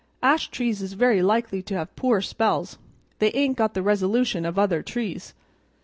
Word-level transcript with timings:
Ash 0.23 0.47
trees 0.47 0.81
is 0.81 0.93
very 0.93 1.21
likely 1.21 1.61
to 1.61 1.75
have 1.75 1.95
poor 1.95 2.21
spells; 2.23 2.79
they 3.19 3.31
ain't 3.33 3.55
got 3.57 3.75
the 3.75 3.83
resolution 3.83 4.45
of 4.47 4.57
other 4.57 4.81
trees." 4.81 5.35